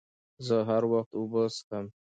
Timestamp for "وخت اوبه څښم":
0.91-1.85